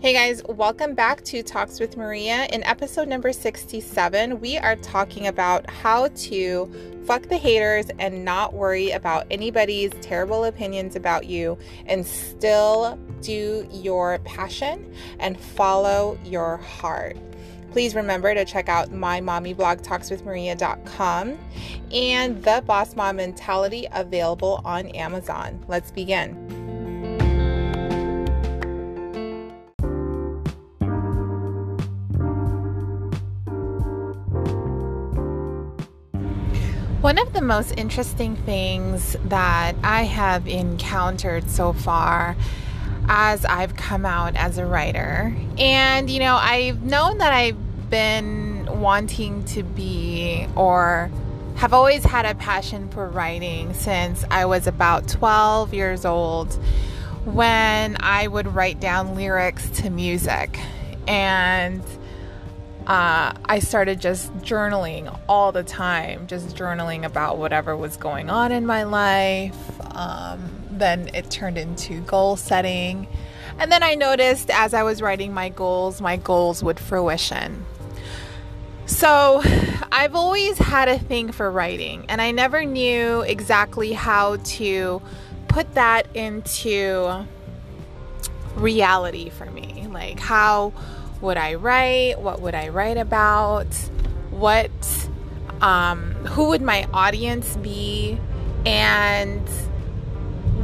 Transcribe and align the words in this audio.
Hey 0.00 0.14
guys, 0.14 0.42
welcome 0.48 0.94
back 0.94 1.22
to 1.24 1.42
Talks 1.42 1.78
with 1.78 1.98
Maria. 1.98 2.46
In 2.54 2.64
episode 2.64 3.06
number 3.06 3.34
67, 3.34 4.40
we 4.40 4.56
are 4.56 4.76
talking 4.76 5.26
about 5.26 5.68
how 5.68 6.08
to 6.08 7.02
fuck 7.04 7.24
the 7.24 7.36
haters 7.36 7.84
and 7.98 8.24
not 8.24 8.54
worry 8.54 8.92
about 8.92 9.26
anybody's 9.30 9.92
terrible 10.00 10.46
opinions 10.46 10.96
about 10.96 11.26
you 11.26 11.58
and 11.84 12.06
still 12.06 12.98
do 13.20 13.68
your 13.70 14.20
passion 14.20 14.90
and 15.18 15.38
follow 15.38 16.18
your 16.24 16.56
heart. 16.56 17.18
Please 17.70 17.94
remember 17.94 18.32
to 18.32 18.46
check 18.46 18.70
out 18.70 18.90
my 18.90 19.20
mommy 19.20 19.52
blog, 19.52 19.82
talkswithmaria.com, 19.82 21.38
and 21.92 22.42
the 22.42 22.62
Boss 22.64 22.96
Mom 22.96 23.16
Mentality 23.16 23.86
available 23.92 24.62
on 24.64 24.86
Amazon. 24.88 25.62
Let's 25.68 25.90
begin. 25.90 26.79
One 37.00 37.16
of 37.16 37.32
the 37.32 37.40
most 37.40 37.72
interesting 37.78 38.36
things 38.36 39.16
that 39.24 39.74
I 39.82 40.02
have 40.02 40.46
encountered 40.46 41.48
so 41.48 41.72
far 41.72 42.36
as 43.08 43.42
I've 43.46 43.74
come 43.74 44.04
out 44.04 44.36
as 44.36 44.58
a 44.58 44.66
writer, 44.66 45.34
and 45.56 46.10
you 46.10 46.20
know, 46.20 46.36
I've 46.36 46.82
known 46.82 47.16
that 47.16 47.32
I've 47.32 47.88
been 47.88 48.66
wanting 48.82 49.46
to 49.46 49.62
be 49.62 50.46
or 50.54 51.10
have 51.56 51.72
always 51.72 52.04
had 52.04 52.26
a 52.26 52.34
passion 52.34 52.90
for 52.90 53.08
writing 53.08 53.72
since 53.72 54.22
I 54.30 54.44
was 54.44 54.66
about 54.66 55.08
12 55.08 55.72
years 55.72 56.04
old 56.04 56.52
when 57.24 57.96
I 57.98 58.26
would 58.26 58.54
write 58.54 58.78
down 58.78 59.14
lyrics 59.14 59.70
to 59.80 59.88
music. 59.88 60.58
And 61.08 61.82
uh, 62.90 63.32
I 63.44 63.60
started 63.60 64.00
just 64.00 64.32
journaling 64.38 65.16
all 65.28 65.52
the 65.52 65.62
time, 65.62 66.26
just 66.26 66.56
journaling 66.56 67.04
about 67.04 67.38
whatever 67.38 67.76
was 67.76 67.96
going 67.96 68.28
on 68.28 68.50
in 68.50 68.66
my 68.66 68.82
life. 68.82 69.56
Um, 69.94 70.50
then 70.72 71.08
it 71.14 71.30
turned 71.30 71.56
into 71.56 72.00
goal 72.00 72.34
setting. 72.34 73.06
And 73.60 73.70
then 73.70 73.84
I 73.84 73.94
noticed 73.94 74.50
as 74.50 74.74
I 74.74 74.82
was 74.82 75.00
writing 75.00 75.32
my 75.32 75.50
goals, 75.50 76.00
my 76.00 76.16
goals 76.16 76.64
would 76.64 76.80
fruition. 76.80 77.64
So 78.86 79.40
I've 79.92 80.16
always 80.16 80.58
had 80.58 80.88
a 80.88 80.98
thing 80.98 81.30
for 81.30 81.48
writing, 81.48 82.06
and 82.08 82.20
I 82.20 82.32
never 82.32 82.64
knew 82.64 83.20
exactly 83.20 83.92
how 83.92 84.38
to 84.38 85.00
put 85.46 85.74
that 85.74 86.08
into 86.16 87.24
reality 88.56 89.30
for 89.30 89.46
me. 89.46 89.86
Like, 89.88 90.18
how 90.18 90.72
would 91.20 91.36
I 91.36 91.54
write? 91.54 92.20
What 92.20 92.40
would 92.40 92.54
I 92.54 92.68
write 92.68 92.96
about? 92.96 93.72
What, 94.30 94.70
um, 95.60 96.14
who 96.26 96.48
would 96.48 96.62
my 96.62 96.88
audience 96.92 97.56
be? 97.56 98.18
And 98.64 99.46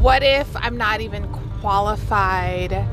what 0.00 0.22
if 0.22 0.54
I'm 0.56 0.76
not 0.76 1.00
even 1.00 1.28
qualified 1.60 2.86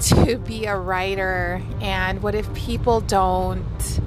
to 0.00 0.38
be 0.38 0.66
a 0.66 0.76
writer? 0.76 1.62
And 1.80 2.22
what 2.22 2.34
if 2.34 2.52
people 2.54 3.00
don't 3.00 4.00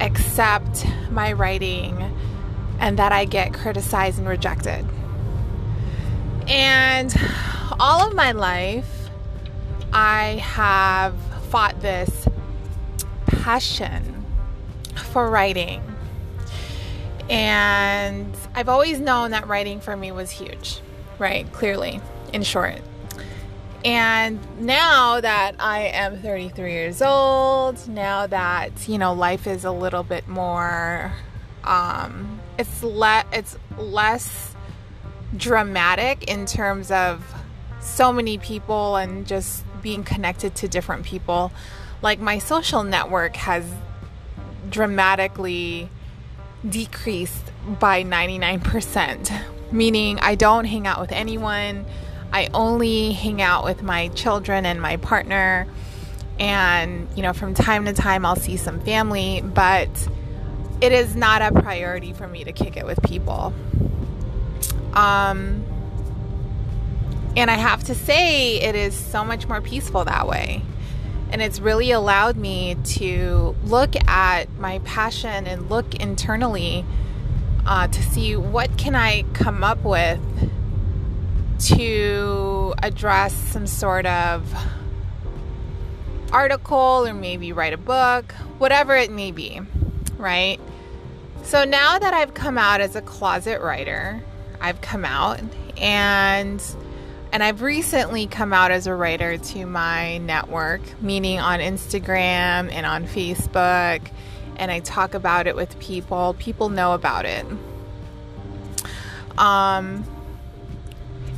accept 0.00 0.86
my 1.10 1.32
writing 1.32 2.16
and 2.78 2.98
that 2.98 3.12
I 3.12 3.24
get 3.24 3.52
criticized 3.52 4.18
and 4.18 4.28
rejected? 4.28 4.84
And 6.48 7.14
all 7.78 8.06
of 8.08 8.14
my 8.14 8.32
life, 8.32 9.10
I 9.92 10.42
have 10.42 11.14
fought 11.50 11.80
this 11.80 12.28
passion 13.26 14.24
for 15.10 15.28
writing. 15.28 15.82
And 17.28 18.34
I've 18.54 18.68
always 18.68 19.00
known 19.00 19.32
that 19.32 19.46
writing 19.48 19.80
for 19.80 19.96
me 19.96 20.12
was 20.12 20.30
huge, 20.30 20.80
right? 21.18 21.50
Clearly, 21.52 22.00
in 22.32 22.42
short. 22.42 22.80
And 23.84 24.38
now 24.60 25.20
that 25.20 25.56
I 25.58 25.86
am 25.88 26.18
33 26.18 26.72
years 26.72 27.02
old, 27.02 27.88
now 27.88 28.26
that, 28.26 28.88
you 28.88 28.98
know, 28.98 29.12
life 29.12 29.46
is 29.46 29.64
a 29.64 29.72
little 29.72 30.02
bit 30.02 30.28
more 30.28 31.12
um 31.62 32.40
it's 32.58 32.82
le- 32.82 33.26
it's 33.32 33.58
less 33.76 34.54
dramatic 35.36 36.24
in 36.24 36.46
terms 36.46 36.90
of 36.90 37.22
so 37.80 38.12
many 38.12 38.38
people 38.38 38.96
and 38.96 39.26
just 39.26 39.64
being 39.82 40.04
connected 40.04 40.54
to 40.56 40.68
different 40.68 41.04
people. 41.04 41.52
Like 42.02 42.18
my 42.18 42.38
social 42.38 42.82
network 42.82 43.36
has 43.36 43.64
dramatically 44.68 45.88
decreased 46.68 47.50
by 47.78 48.04
99%, 48.04 49.72
meaning 49.72 50.18
I 50.20 50.34
don't 50.34 50.64
hang 50.64 50.86
out 50.86 51.00
with 51.00 51.12
anyone. 51.12 51.86
I 52.32 52.48
only 52.54 53.12
hang 53.12 53.42
out 53.42 53.64
with 53.64 53.82
my 53.82 54.08
children 54.08 54.66
and 54.66 54.80
my 54.80 54.96
partner. 54.96 55.66
And, 56.38 57.08
you 57.16 57.22
know, 57.22 57.32
from 57.32 57.54
time 57.54 57.84
to 57.86 57.92
time 57.92 58.24
I'll 58.24 58.36
see 58.36 58.56
some 58.56 58.80
family, 58.80 59.42
but 59.42 59.88
it 60.80 60.92
is 60.92 61.14
not 61.14 61.42
a 61.42 61.60
priority 61.60 62.12
for 62.12 62.26
me 62.26 62.44
to 62.44 62.52
kick 62.52 62.76
it 62.76 62.86
with 62.86 63.02
people. 63.02 63.52
Um, 64.94 65.64
and 67.36 67.50
I 67.50 67.54
have 67.54 67.84
to 67.84 67.94
say, 67.94 68.60
it 68.60 68.74
is 68.74 68.94
so 68.94 69.24
much 69.24 69.46
more 69.46 69.60
peaceful 69.60 70.04
that 70.04 70.26
way. 70.26 70.62
And 71.30 71.40
it's 71.40 71.60
really 71.60 71.92
allowed 71.92 72.36
me 72.36 72.76
to 72.84 73.54
look 73.64 73.94
at 74.08 74.52
my 74.58 74.80
passion 74.80 75.46
and 75.46 75.70
look 75.70 75.94
internally 75.94 76.84
uh, 77.66 77.86
to 77.86 78.02
see 78.02 78.36
what 78.36 78.76
can 78.76 78.96
I 78.96 79.22
come 79.32 79.62
up 79.62 79.84
with 79.84 80.20
to 81.66 82.74
address 82.82 83.34
some 83.34 83.66
sort 83.66 84.06
of 84.06 84.52
article 86.32 87.06
or 87.06 87.14
maybe 87.14 87.52
write 87.52 87.74
a 87.74 87.78
book, 87.78 88.32
whatever 88.58 88.96
it 88.96 89.10
may 89.10 89.30
be, 89.30 89.60
right? 90.16 90.58
So 91.42 91.64
now 91.64 91.98
that 91.98 92.14
I've 92.14 92.34
come 92.34 92.58
out 92.58 92.80
as 92.80 92.96
a 92.96 93.02
closet 93.02 93.60
writer, 93.60 94.22
I've 94.60 94.80
come 94.80 95.04
out 95.04 95.40
and 95.76 96.60
and 97.32 97.42
I've 97.42 97.62
recently 97.62 98.26
come 98.26 98.52
out 98.52 98.70
as 98.70 98.86
a 98.86 98.94
writer 98.94 99.38
to 99.38 99.66
my 99.66 100.18
network, 100.18 100.80
meaning 101.00 101.38
on 101.38 101.60
Instagram 101.60 102.72
and 102.72 102.84
on 102.84 103.06
Facebook, 103.06 104.00
and 104.56 104.70
I 104.70 104.80
talk 104.80 105.14
about 105.14 105.46
it 105.46 105.56
with 105.56 105.78
people. 105.78 106.34
People 106.38 106.68
know 106.68 106.92
about 106.92 107.24
it. 107.24 107.46
Um, 109.38 110.04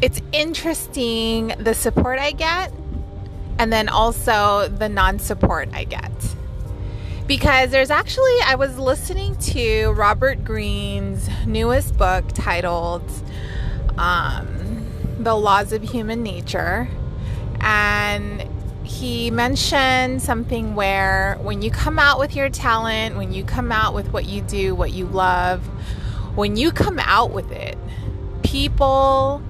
it's 0.01 0.21
interesting 0.33 1.55
the 1.59 1.75
support 1.75 2.19
I 2.19 2.33
get, 2.33 2.73
and 3.59 3.73
then 3.73 3.89
also 3.89 4.69
the 4.69 4.89
non 4.89 5.19
support 5.19 5.69
I 5.73 5.85
get. 5.85 6.11
Because 7.29 7.71
there's 7.71 7.91
actually, 7.91 8.37
I 8.45 8.57
was 8.57 8.79
listening 8.79 9.37
to 9.37 9.91
Robert 9.91 10.45
Greene's 10.45 11.29
newest 11.47 11.97
book 11.97 12.25
titled, 12.35 13.09
um, 13.97 14.62
the 15.25 15.35
laws 15.35 15.73
of 15.73 15.83
human 15.83 16.23
nature. 16.23 16.89
And 17.61 18.49
he 18.83 19.31
mentioned 19.31 20.21
something 20.23 20.75
where 20.75 21.39
when 21.41 21.63
you 21.63 21.71
come 21.71 21.99
out 21.99 22.19
with 22.19 22.35
your 22.35 22.49
talent, 22.49 23.17
when 23.17 23.33
you 23.33 23.45
come 23.45 23.73
out 23.73 23.95
with 23.95 24.13
what 24.13 24.27
you 24.27 24.43
do, 24.43 24.75
what 24.75 24.93
you 24.93 25.07
love, 25.07 25.65
when 26.37 26.57
you 26.57 26.73
come 26.73 26.99
out 26.99 27.31
with 27.31 27.51
it, 27.53 27.79
people, 28.43 29.43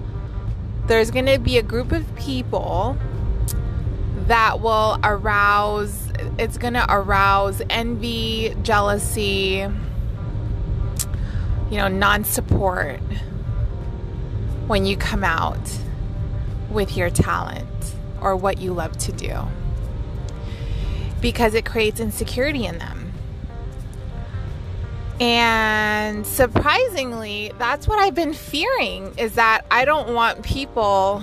there's 0.86 1.10
going 1.10 1.26
to 1.26 1.38
be 1.38 1.58
a 1.58 1.62
group 1.62 1.92
of 1.92 2.14
people 2.16 2.96
that 4.26 4.60
will 4.60 4.98
arouse, 5.02 6.10
it's 6.38 6.58
going 6.58 6.74
to 6.74 6.86
arouse 6.88 7.62
envy, 7.70 8.54
jealousy, 8.62 9.66
you 11.70 11.78
know, 11.78 11.88
non 11.88 12.24
support 12.24 13.00
when 14.72 14.86
you 14.86 14.96
come 14.96 15.22
out 15.22 15.78
with 16.70 16.96
your 16.96 17.10
talent 17.10 17.94
or 18.22 18.34
what 18.34 18.56
you 18.56 18.72
love 18.72 18.96
to 18.96 19.12
do 19.12 19.38
because 21.20 21.52
it 21.52 21.66
creates 21.66 22.00
insecurity 22.00 22.64
in 22.64 22.78
them. 22.78 23.12
And 25.20 26.26
surprisingly, 26.26 27.52
that's 27.58 27.86
what 27.86 27.98
I've 27.98 28.14
been 28.14 28.32
fearing 28.32 29.12
is 29.18 29.34
that 29.34 29.66
I 29.70 29.84
don't 29.84 30.14
want 30.14 30.42
people 30.42 31.22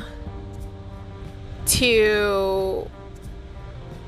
to 1.66 2.88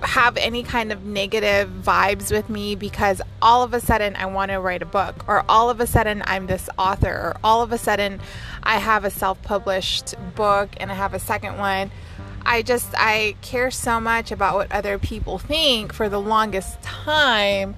have 0.01 0.37
any 0.37 0.63
kind 0.63 0.91
of 0.91 1.05
negative 1.05 1.69
vibes 1.69 2.31
with 2.31 2.49
me 2.49 2.75
because 2.75 3.21
all 3.41 3.63
of 3.63 3.73
a 3.73 3.79
sudden 3.79 4.15
I 4.15 4.25
want 4.25 4.51
to 4.51 4.57
write 4.59 4.81
a 4.81 4.85
book, 4.85 5.25
or 5.27 5.45
all 5.47 5.69
of 5.69 5.79
a 5.79 5.87
sudden 5.87 6.23
I'm 6.25 6.47
this 6.47 6.69
author, 6.77 7.13
or 7.13 7.37
all 7.43 7.61
of 7.61 7.71
a 7.71 7.77
sudden 7.77 8.19
I 8.63 8.77
have 8.77 9.05
a 9.05 9.11
self 9.11 9.41
published 9.41 10.15
book 10.35 10.69
and 10.77 10.91
I 10.91 10.95
have 10.95 11.13
a 11.13 11.19
second 11.19 11.57
one. 11.57 11.91
I 12.45 12.63
just 12.63 12.93
I 12.97 13.35
care 13.41 13.69
so 13.69 13.99
much 13.99 14.31
about 14.31 14.55
what 14.55 14.71
other 14.71 14.97
people 14.97 15.37
think 15.37 15.93
for 15.93 16.09
the 16.09 16.19
longest 16.19 16.81
time 16.81 17.75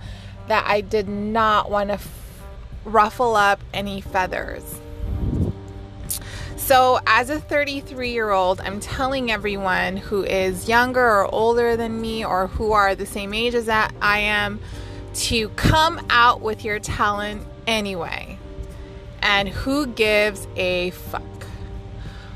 that 0.48 0.66
I 0.68 0.82
did 0.82 1.08
not 1.08 1.70
want 1.70 1.90
to 1.90 1.96
f- 1.96 2.42
ruffle 2.86 3.36
up 3.36 3.62
any 3.74 4.02
feathers. 4.02 4.64
So, 6.64 7.02
as 7.06 7.30
a 7.30 7.42
33 7.42 8.14
year 8.14 8.32
old, 8.32 8.62
I'm 8.62 8.80
telling 8.80 9.30
everyone 9.30 9.98
who 9.98 10.24
is 10.24 10.70
younger 10.70 11.06
or 11.06 11.26
older 11.26 11.76
than 11.76 12.00
me 12.00 12.24
or 12.24 12.48
who 12.48 12.72
are 12.72 12.96
the 12.96 13.06
same 13.06 13.34
age 13.34 13.54
as 13.54 13.66
that 13.66 13.94
I 14.02 14.20
am 14.20 14.62
to 15.16 15.50
come 15.50 16.00
out 16.10 16.40
with 16.40 16.64
your 16.64 16.80
talent 16.80 17.46
anyway. 17.68 18.40
And 19.22 19.50
who 19.50 19.88
gives 19.88 20.48
a 20.56 20.92
fuck? 20.92 21.48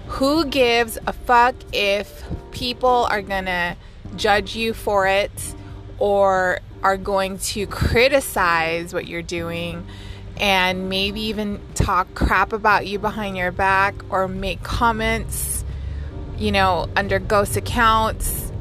Who 0.07 0.43
gives 0.43 0.97
a 1.07 1.13
fuck 1.13 1.55
if 1.71 2.25
people 2.51 3.07
are 3.09 3.21
gonna 3.21 3.77
judge 4.17 4.57
you 4.57 4.73
for 4.73 5.07
it 5.07 5.55
or 5.99 6.59
are 6.83 6.97
going 6.97 7.37
to 7.39 7.65
criticize 7.65 8.93
what 8.93 9.07
you're 9.07 9.21
doing 9.21 9.87
and 10.39 10.89
maybe 10.89 11.21
even 11.21 11.59
talk 11.73 12.13
crap 12.13 12.53
about 12.53 12.87
you 12.87 12.99
behind 12.99 13.37
your 13.37 13.51
back 13.51 13.95
or 14.09 14.27
make 14.27 14.63
comments, 14.63 15.63
you 16.37 16.51
know, 16.51 16.89
under 16.95 17.19
ghost 17.19 17.57
accounts? 17.57 18.51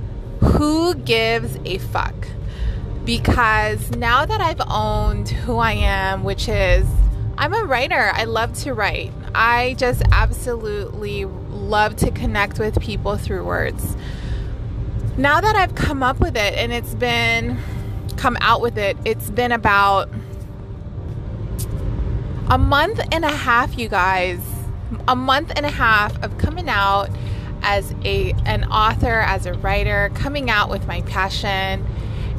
Who 0.40 0.94
gives 0.94 1.58
a 1.64 1.78
fuck? 1.78 2.14
Because 3.04 3.90
now 3.92 4.26
that 4.26 4.40
I've 4.40 4.60
owned 4.68 5.28
who 5.28 5.58
I 5.58 5.72
am, 5.72 6.24
which 6.24 6.48
is 6.48 6.86
I'm 7.38 7.52
a 7.52 7.64
writer. 7.64 8.10
I 8.14 8.24
love 8.24 8.54
to 8.60 8.72
write. 8.72 9.12
I 9.34 9.74
just 9.74 10.02
absolutely 10.10 11.26
love 11.26 11.96
to 11.96 12.10
connect 12.10 12.58
with 12.58 12.80
people 12.80 13.18
through 13.18 13.44
words. 13.44 13.96
Now 15.18 15.40
that 15.40 15.54
I've 15.54 15.74
come 15.74 16.02
up 16.02 16.18
with 16.18 16.36
it 16.36 16.54
and 16.54 16.72
it's 16.72 16.94
been 16.94 17.58
come 18.16 18.38
out 18.40 18.62
with 18.62 18.78
it, 18.78 18.96
it's 19.04 19.30
been 19.30 19.52
about 19.52 20.08
a 22.48 22.58
month 22.58 23.00
and 23.10 23.24
a 23.24 23.30
half, 23.30 23.76
you 23.76 23.88
guys. 23.88 24.40
A 25.08 25.16
month 25.16 25.52
and 25.56 25.66
a 25.66 25.70
half 25.70 26.22
of 26.22 26.38
coming 26.38 26.68
out 26.68 27.10
as 27.62 27.92
a 28.04 28.32
an 28.44 28.64
author, 28.64 29.20
as 29.20 29.46
a 29.46 29.54
writer, 29.54 30.10
coming 30.14 30.48
out 30.48 30.70
with 30.70 30.86
my 30.86 31.02
passion. 31.02 31.84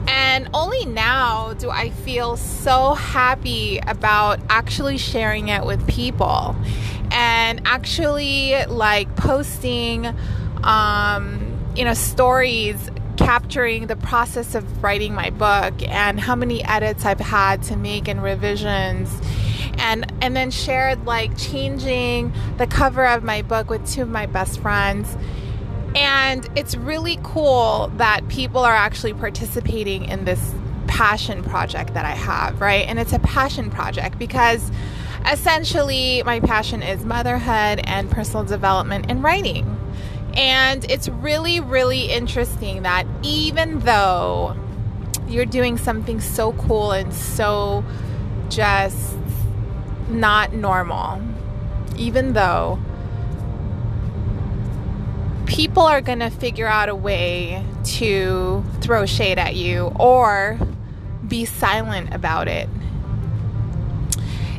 And 0.07 0.49
only 0.53 0.85
now 0.85 1.53
do 1.53 1.69
I 1.69 1.89
feel 1.89 2.37
so 2.37 2.93
happy 2.93 3.79
about 3.79 4.39
actually 4.49 4.97
sharing 4.97 5.49
it 5.49 5.65
with 5.65 5.85
people. 5.87 6.55
And 7.11 7.61
actually 7.65 8.65
like 8.67 9.13
posting, 9.17 10.07
um, 10.63 11.73
you 11.75 11.83
know, 11.83 11.93
stories 11.93 12.89
capturing 13.17 13.87
the 13.87 13.95
process 13.97 14.55
of 14.55 14.83
writing 14.83 15.13
my 15.13 15.31
book 15.31 15.73
and 15.89 16.19
how 16.19 16.35
many 16.35 16.63
edits 16.63 17.03
I've 17.03 17.19
had 17.19 17.63
to 17.63 17.75
make 17.75 18.07
and 18.07 18.23
revisions 18.23 19.09
and 19.77 20.11
and 20.21 20.35
then 20.35 20.51
shared 20.51 21.05
like 21.05 21.37
changing 21.37 22.33
the 22.57 22.67
cover 22.67 23.05
of 23.05 23.23
my 23.23 23.41
book 23.41 23.69
with 23.69 23.87
two 23.89 24.01
of 24.01 24.09
my 24.09 24.25
best 24.25 24.59
friends 24.59 25.17
and 25.95 26.47
it's 26.55 26.75
really 26.75 27.17
cool 27.23 27.91
that 27.95 28.27
people 28.27 28.61
are 28.61 28.75
actually 28.75 29.13
participating 29.13 30.05
in 30.05 30.25
this 30.25 30.53
passion 30.87 31.43
project 31.43 31.93
that 31.95 32.05
I 32.05 32.11
have, 32.11 32.61
right? 32.61 32.87
And 32.87 32.99
it's 32.99 33.13
a 33.13 33.19
passion 33.19 33.69
project 33.69 34.19
because 34.19 34.71
essentially 35.31 36.21
my 36.23 36.39
passion 36.39 36.83
is 36.83 37.03
motherhood 37.03 37.81
and 37.83 38.09
personal 38.11 38.43
development 38.43 39.05
and 39.09 39.23
writing. 39.23 39.73
And 40.35 40.89
it's 40.89 41.09
really, 41.09 41.59
really 41.59 42.11
interesting 42.11 42.83
that 42.83 43.07
even 43.23 43.79
though 43.79 44.55
you're 45.27 45.45
doing 45.45 45.77
something 45.77 46.21
so 46.21 46.53
cool 46.53 46.91
and 46.91 47.13
so 47.13 47.83
just 48.49 49.17
not 50.09 50.53
normal, 50.53 51.21
even 51.97 52.33
though 52.33 52.79
people 55.45 55.83
are 55.83 56.01
going 56.01 56.19
to 56.19 56.29
figure 56.29 56.67
out 56.67 56.89
a 56.89 56.95
way 56.95 57.63
to 57.83 58.63
throw 58.81 59.05
shade 59.05 59.39
at 59.39 59.55
you 59.55 59.91
or 59.99 60.59
be 61.27 61.45
silent 61.45 62.13
about 62.13 62.47
it. 62.47 62.69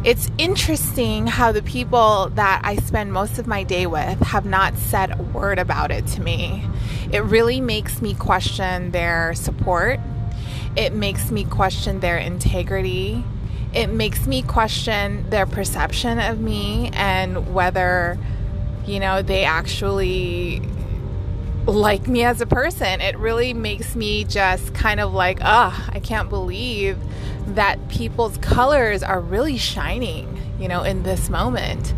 It's 0.05 0.31
interesting 0.39 1.27
how 1.27 1.53
the 1.53 1.63
people 1.63 2.31
that 2.35 2.63
I 2.65 2.77
spend 2.77 3.13
most 3.13 3.39
of 3.39 3.47
my 3.47 3.65
day 3.65 3.87
with 3.87 4.19
have 4.21 4.47
not 4.47 4.77
said 4.77 5.19
a 5.19 5.23
word 5.23 5.59
about 5.59 5.91
it 5.91 6.07
to 6.09 6.23
me. 6.23 6.65
It 7.13 7.25
really 7.25 7.61
makes 7.61 8.01
me 8.01 8.15
question 8.15 8.93
their 8.93 9.35
support. 9.35 9.99
It 10.77 10.95
makes 10.95 11.31
me 11.31 11.45
question 11.45 12.01
their 12.01 12.17
integrity. 12.17 13.25
It 13.75 13.89
makes 13.89 14.27
me 14.27 14.43
question 14.43 15.29
their 15.31 15.47
perception 15.47 16.19
of 16.19 16.41
me 16.41 16.91
and 16.95 17.55
whether, 17.55 18.19
you 18.87 18.99
know, 18.99 19.23
they 19.23 19.45
actually 19.45 20.63
like 21.67 22.09
me 22.09 22.25
as 22.25 22.41
a 22.41 22.47
person. 22.47 23.01
It 23.01 23.19
really 23.19 23.53
makes 23.53 23.95
me 23.95 24.25
just 24.25 24.73
kind 24.75 25.01
of 25.01 25.13
like, 25.13 25.39
ah, 25.43 25.89
I 25.93 26.01
can't 26.01 26.31
believe 26.31 26.99
that 27.49 27.89
people's 27.89 28.39
colors 28.39 29.03
are 29.03 29.21
really 29.21 29.59
shining, 29.59 30.41
you 30.59 30.69
know, 30.69 30.83
in 30.83 31.03
this 31.03 31.29
moment. 31.29 31.95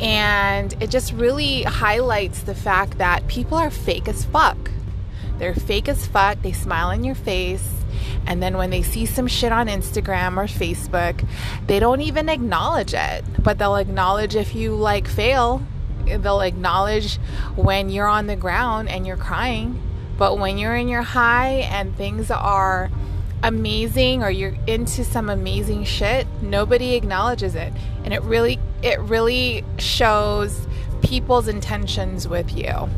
And 0.00 0.74
it 0.82 0.90
just 0.90 1.12
really 1.12 1.62
highlights 1.62 2.40
the 2.40 2.54
fact 2.54 2.98
that 2.98 3.26
people 3.28 3.56
are 3.56 3.70
fake 3.70 4.08
as 4.08 4.24
fuck. 4.24 4.70
They're 5.38 5.54
fake 5.54 5.88
as 5.88 6.06
fuck. 6.06 6.40
They 6.42 6.52
smile 6.52 6.90
in 6.90 7.04
your 7.04 7.14
face. 7.14 7.81
And 8.26 8.42
then 8.42 8.56
when 8.56 8.70
they 8.70 8.82
see 8.82 9.06
some 9.06 9.26
shit 9.26 9.52
on 9.52 9.66
Instagram 9.66 10.36
or 10.36 10.46
Facebook, 10.46 11.26
they 11.66 11.80
don't 11.80 12.00
even 12.00 12.28
acknowledge 12.28 12.94
it. 12.94 13.24
But 13.42 13.58
they'll 13.58 13.76
acknowledge 13.76 14.36
if 14.36 14.54
you 14.54 14.74
like 14.74 15.08
fail 15.08 15.62
they'll 16.04 16.40
acknowledge 16.40 17.16
when 17.56 17.90
you're 17.90 18.06
on 18.06 18.26
the 18.26 18.36
ground 18.36 18.88
and 18.88 19.06
you're 19.06 19.16
crying. 19.16 19.80
But 20.18 20.38
when 20.38 20.58
you're 20.58 20.76
in 20.76 20.88
your 20.88 21.02
high 21.02 21.68
and 21.70 21.96
things 21.96 22.30
are 22.30 22.90
amazing 23.42 24.22
or 24.22 24.30
you're 24.30 24.56
into 24.66 25.04
some 25.04 25.28
amazing 25.28 25.84
shit, 25.84 26.26
nobody 26.42 26.94
acknowledges 26.94 27.54
it. 27.54 27.72
And 28.04 28.12
it 28.12 28.22
really 28.22 28.58
it 28.82 29.00
really 29.00 29.64
shows 29.78 30.66
people's 31.02 31.48
intentions 31.48 32.28
with 32.28 32.56
you. 32.56 32.88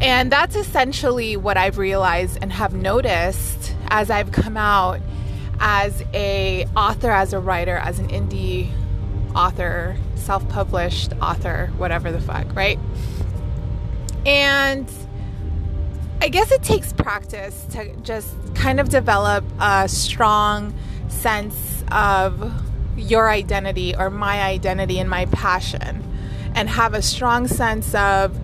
And 0.00 0.30
that's 0.30 0.56
essentially 0.56 1.36
what 1.36 1.56
I've 1.56 1.78
realized 1.78 2.38
and 2.40 2.52
have 2.52 2.72
noticed 2.72 3.74
as 3.88 4.10
I've 4.10 4.32
come 4.32 4.56
out 4.56 5.00
as 5.60 6.02
a 6.14 6.66
author, 6.76 7.10
as 7.10 7.32
a 7.32 7.40
writer, 7.40 7.76
as 7.76 7.98
an 7.98 8.08
indie 8.08 8.70
author, 9.34 9.96
self 10.14 10.48
published 10.48 11.12
author, 11.20 11.70
whatever 11.76 12.12
the 12.12 12.20
fuck, 12.20 12.54
right? 12.54 12.78
And 14.26 14.90
I 16.20 16.28
guess 16.28 16.50
it 16.50 16.62
takes 16.62 16.92
practice 16.92 17.66
to 17.70 17.94
just 17.98 18.34
kind 18.54 18.80
of 18.80 18.88
develop 18.88 19.44
a 19.60 19.88
strong 19.88 20.74
sense 21.08 21.84
of 21.90 22.52
your 22.96 23.30
identity 23.30 23.94
or 23.96 24.10
my 24.10 24.42
identity 24.42 24.98
and 24.98 25.08
my 25.08 25.26
passion 25.26 26.04
and 26.54 26.68
have 26.68 26.94
a 26.94 27.02
strong 27.02 27.46
sense 27.46 27.94
of 27.94 28.36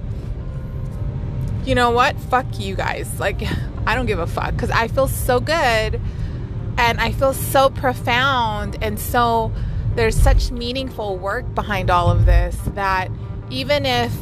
you 1.66 1.74
know 1.74 1.90
what? 1.90 2.16
Fuck 2.16 2.58
you 2.58 2.74
guys. 2.74 3.20
Like 3.20 3.42
i 3.86 3.94
don't 3.94 4.06
give 4.06 4.18
a 4.18 4.26
fuck. 4.26 4.52
Because 4.52 4.70
i 4.70 4.88
feel 4.88 5.08
so 5.08 5.40
good 5.40 6.00
and 6.76 7.00
i 7.00 7.12
feel 7.12 7.32
so 7.32 7.70
profound 7.70 8.76
and 8.82 8.98
so 8.98 9.52
there's 9.94 10.16
such 10.16 10.50
meaningful 10.50 11.16
work 11.16 11.54
behind 11.54 11.88
all 11.88 12.10
of 12.10 12.26
this 12.26 12.56
that 12.74 13.10
even 13.50 13.86
if 13.86 14.12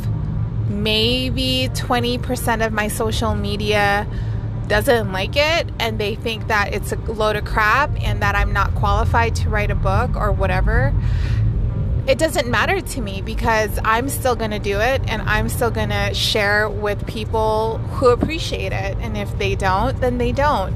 maybe 0.68 1.68
20% 1.72 2.66
of 2.66 2.72
my 2.72 2.88
social 2.88 3.34
media 3.34 4.06
doesn't 4.68 5.12
like 5.12 5.36
it 5.36 5.68
and 5.78 5.98
they 5.98 6.14
think 6.14 6.48
that 6.48 6.72
it's 6.72 6.92
a 6.92 6.96
load 6.96 7.36
of 7.36 7.44
crap 7.44 7.90
and 8.02 8.22
that 8.22 8.34
I'm 8.34 8.52
not 8.52 8.74
qualified 8.74 9.34
to 9.36 9.48
write 9.48 9.70
a 9.70 9.74
book 9.74 10.16
or 10.16 10.32
whatever, 10.32 10.94
it 12.06 12.18
doesn't 12.18 12.48
matter 12.48 12.80
to 12.80 13.00
me 13.00 13.22
because 13.22 13.78
I'm 13.84 14.08
still 14.08 14.34
going 14.34 14.50
to 14.50 14.58
do 14.58 14.80
it 14.80 15.02
and 15.08 15.22
I'm 15.22 15.48
still 15.48 15.70
going 15.70 15.90
to 15.90 16.12
share 16.14 16.68
with 16.68 17.06
people 17.06 17.78
who 17.78 18.08
appreciate 18.08 18.72
it. 18.72 18.96
And 19.00 19.16
if 19.16 19.36
they 19.38 19.54
don't, 19.54 20.00
then 20.00 20.18
they 20.18 20.32
don't. 20.32 20.74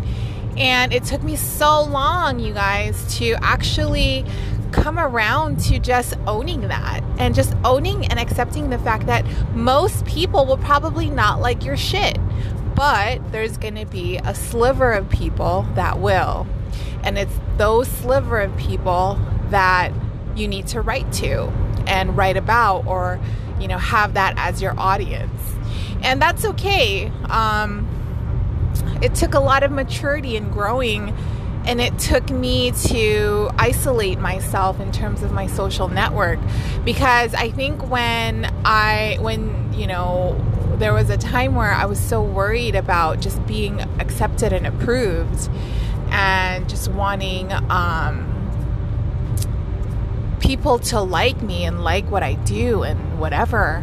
And 0.57 0.93
it 0.93 1.05
took 1.05 1.23
me 1.23 1.37
so 1.37 1.83
long, 1.83 2.39
you 2.39 2.55
guys, 2.55 3.19
to 3.19 3.33
actually 3.43 4.25
come 4.71 4.99
around 4.99 5.59
to 5.59 5.79
just 5.79 6.17
owning 6.27 6.63
that 6.63 7.03
and 7.19 7.35
just 7.35 7.55
owning 7.65 8.07
and 8.07 8.21
accepting 8.21 8.71
the 8.71 8.79
fact 8.79 9.07
that 9.07 9.25
most 9.55 10.05
people 10.07 10.47
will 10.47 10.59
probably 10.59 11.11
not 11.11 11.41
like 11.41 11.65
your 11.65 11.77
shit, 11.77 12.19
but 12.75 13.21
there's 13.33 13.57
going 13.57 13.75
to 13.75 13.87
be 13.87 14.19
a 14.19 14.35
sliver 14.35 14.93
of 14.93 15.09
people 15.11 15.67
that 15.75 15.99
will. 15.99 16.47
And 17.03 17.19
it's 17.19 17.39
those 17.57 17.89
sliver 17.89 18.41
of 18.41 18.57
people 18.57 19.19
that 19.51 19.93
you 20.37 20.49
need 20.49 20.67
to 20.69 20.81
write 20.81 21.11
to 21.15 21.45
and 21.87 22.17
write 22.17 22.37
about 22.37 22.87
or, 22.87 23.21
you 23.61 23.69
know, 23.69 23.79
have 23.79 24.15
that 24.15 24.35
as 24.37 24.61
your 24.61 24.79
audience. 24.79 25.41
And 26.03 26.21
that's 26.21 26.45
okay. 26.45 27.11
Um, 27.29 27.89
it 29.03 29.15
took 29.15 29.35
a 29.35 29.41
lot 29.41 29.63
of 29.63 29.71
maturity 29.71 30.37
and 30.37 30.53
growing 30.53 31.17
and 31.67 31.81
it 31.81 31.99
took 31.99 32.31
me 32.31 32.71
to 32.71 33.51
isolate 33.59 34.21
myself 34.21 34.79
in 34.79 34.93
terms 34.93 35.23
of 35.23 35.33
my 35.33 35.49
social 35.49 35.89
network 35.89 36.39
because 36.85 37.35
I 37.35 37.51
think 37.51 37.89
when 37.91 38.45
I 38.65 39.19
when 39.21 39.73
you 39.73 39.89
know 39.89 40.41
there 40.77 40.95
was 40.95 41.11
a 41.11 41.17
time 41.17 41.55
where 41.55 41.73
I 41.73 41.87
was 41.87 41.99
so 41.99 42.23
worried 42.23 42.77
about 42.77 43.21
just 43.21 43.45
being 43.47 43.81
accepted 44.01 44.53
and 44.53 44.67
approved 44.67 45.51
and 46.11 46.69
just 46.69 46.89
wanting 46.89 47.53
um, 47.53 48.36
people 50.41 50.79
to 50.79 51.01
like 51.01 51.43
me 51.43 51.65
and 51.65 51.83
like 51.85 52.11
what 52.11 52.23
I 52.23 52.35
do 52.35 52.83
and 52.83 53.19
whatever 53.19 53.83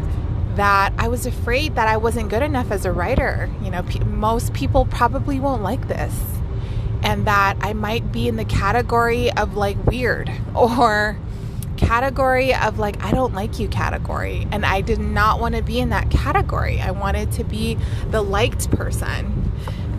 that 0.56 0.92
I 0.98 1.08
was 1.08 1.26
afraid 1.26 1.74
that 1.74 1.88
I 1.88 1.96
wasn't 1.96 2.30
good 2.30 2.42
enough 2.42 2.70
as 2.70 2.84
a 2.84 2.92
writer. 2.92 3.50
You 3.62 3.70
know, 3.70 3.82
pe- 3.82 4.04
most 4.04 4.54
people 4.54 4.86
probably 4.86 5.40
won't 5.40 5.62
like 5.62 5.88
this. 5.88 6.14
And 7.02 7.26
that 7.26 7.56
I 7.60 7.74
might 7.74 8.12
be 8.12 8.28
in 8.28 8.36
the 8.36 8.44
category 8.44 9.30
of 9.32 9.56
like 9.56 9.84
weird 9.86 10.30
or 10.54 11.18
category 11.76 12.54
of 12.54 12.78
like 12.78 13.02
I 13.02 13.10
don't 13.10 13.34
like 13.34 13.58
you 13.58 13.68
category 13.68 14.46
and 14.52 14.64
I 14.64 14.80
did 14.80 15.00
not 15.00 15.40
want 15.40 15.56
to 15.56 15.62
be 15.62 15.80
in 15.80 15.90
that 15.90 16.10
category. 16.10 16.80
I 16.80 16.92
wanted 16.92 17.32
to 17.32 17.44
be 17.44 17.76
the 18.10 18.22
liked 18.22 18.70
person. 18.70 19.52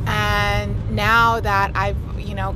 And 0.08 0.92
now 0.92 1.40
that 1.40 1.72
I've, 1.76 1.98
you 2.18 2.36
know, 2.36 2.56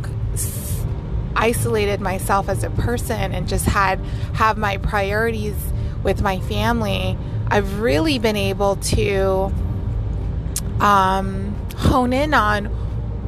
isolated 1.35 2.01
myself 2.01 2.49
as 2.49 2.63
a 2.63 2.69
person 2.71 3.33
and 3.33 3.47
just 3.47 3.65
had 3.65 3.99
have 4.33 4.57
my 4.57 4.77
priorities 4.77 5.55
with 6.03 6.21
my 6.21 6.39
family, 6.41 7.17
I've 7.47 7.79
really 7.79 8.19
been 8.19 8.35
able 8.35 8.77
to 8.77 9.53
um, 10.79 11.55
hone 11.75 12.13
in 12.13 12.33
on 12.33 12.65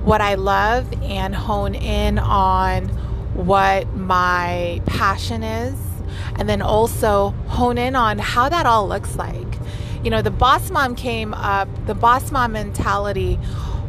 what 0.05 0.21
I 0.21 0.35
love 0.35 0.91
and 1.03 1.35
hone 1.35 1.75
in 1.75 2.17
on 2.17 2.87
what 3.33 3.93
my 3.95 4.81
passion 4.85 5.43
is, 5.43 5.77
and 6.35 6.49
then 6.49 6.61
also 6.61 7.29
hone 7.47 7.77
in 7.77 7.95
on 7.95 8.17
how 8.19 8.49
that 8.49 8.65
all 8.65 8.87
looks 8.87 9.15
like. 9.15 9.47
You 10.03 10.09
know, 10.09 10.21
the 10.21 10.31
boss 10.31 10.71
mom 10.71 10.95
came 10.95 11.33
up, 11.33 11.67
the 11.85 11.93
boss 11.93 12.31
mom 12.31 12.53
mentality 12.53 13.39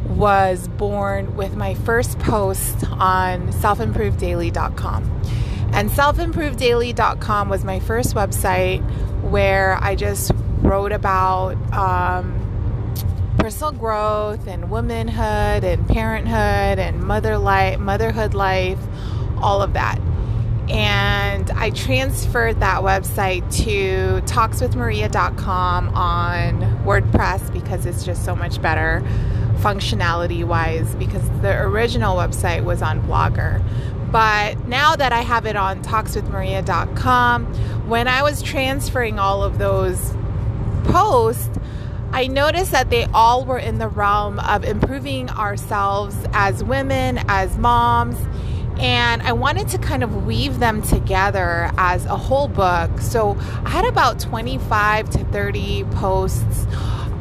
was 0.09 0.67
born 0.67 1.35
with 1.35 1.55
my 1.55 1.73
first 1.73 2.19
post 2.19 2.83
on 2.91 3.51
selfimprovedaily.com. 3.53 5.03
And 5.73 5.89
selfimprovedaily.com 5.89 7.49
was 7.49 7.63
my 7.63 7.79
first 7.79 8.13
website 8.13 8.81
where 9.21 9.77
I 9.81 9.95
just 9.95 10.31
wrote 10.61 10.91
about 10.91 11.55
um, 11.73 12.43
personal 13.39 13.71
growth 13.71 14.47
and 14.47 14.69
womanhood 14.69 15.63
and 15.63 15.87
parenthood 15.87 16.79
and 16.79 17.01
mother 17.01 17.37
life, 17.37 17.79
motherhood 17.79 18.33
life, 18.33 18.79
all 19.37 19.61
of 19.61 19.73
that. 19.73 19.99
And 20.69 21.49
I 21.51 21.71
transferred 21.71 22.61
that 22.61 22.81
website 22.83 23.43
to 23.65 24.21
talkswithmaria.com 24.31 25.89
on 25.89 26.61
WordPress 26.85 27.51
because 27.51 27.85
it's 27.85 28.05
just 28.05 28.23
so 28.23 28.35
much 28.35 28.61
better 28.61 29.03
functionality 29.63 30.43
wise 30.43 30.93
because 30.95 31.27
the 31.41 31.57
original 31.61 32.17
website 32.17 32.63
was 32.65 32.81
on 32.81 33.01
Blogger. 33.03 33.63
But 34.11 34.67
now 34.67 34.95
that 34.95 35.13
I 35.13 35.21
have 35.21 35.45
it 35.45 35.55
on 35.55 35.81
talkswithmaria.com, 35.81 37.45
when 37.87 38.07
I 38.07 38.21
was 38.21 38.41
transferring 38.41 39.17
all 39.17 39.41
of 39.41 39.57
those 39.57 40.13
posts, 40.83 41.57
I 42.11 42.27
noticed 42.27 42.71
that 42.71 42.91
they 42.91 43.05
all 43.05 43.43
were 43.45 43.57
in 43.57 43.79
the 43.79 43.87
realm 43.87 44.39
of 44.39 44.63
improving 44.63 45.29
ourselves 45.31 46.15
as 46.33 46.63
women, 46.63 47.19
as 47.27 47.57
moms, 47.57 48.17
and 48.77 49.21
I 49.21 49.33
wanted 49.33 49.67
to 49.69 49.77
kind 49.77 50.03
of 50.03 50.25
weave 50.25 50.59
them 50.59 50.81
together 50.81 51.71
as 51.77 52.05
a 52.05 52.17
whole 52.17 52.47
book. 52.47 52.99
So 52.99 53.37
I 53.65 53.69
had 53.69 53.85
about 53.85 54.19
25 54.19 55.09
to 55.11 55.23
30 55.25 55.85
posts, 55.85 56.67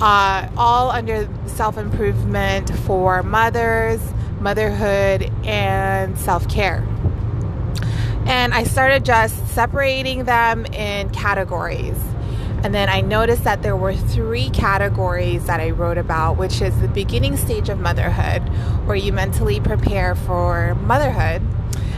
uh, 0.02 0.48
all 0.56 0.90
under 0.90 1.28
self 1.46 1.78
improvement 1.78 2.74
for 2.78 3.22
mothers, 3.22 4.00
motherhood, 4.40 5.30
and 5.44 6.18
self 6.18 6.48
care. 6.48 6.84
And 8.26 8.52
I 8.52 8.64
started 8.64 9.04
just 9.04 9.46
separating 9.48 10.24
them 10.24 10.66
in 10.66 11.10
categories. 11.10 11.96
And 12.64 12.74
then 12.74 12.88
I 12.88 13.00
noticed 13.00 13.44
that 13.44 13.62
there 13.62 13.76
were 13.76 13.94
three 13.94 14.50
categories 14.50 15.46
that 15.46 15.60
I 15.60 15.70
wrote 15.70 15.98
about, 15.98 16.36
which 16.36 16.60
is 16.60 16.80
the 16.80 16.88
beginning 16.88 17.36
stage 17.36 17.68
of 17.68 17.78
motherhood, 17.78 18.42
where 18.86 18.96
you 18.96 19.12
mentally 19.12 19.60
prepare 19.60 20.16
for 20.16 20.74
motherhood. 20.76 21.42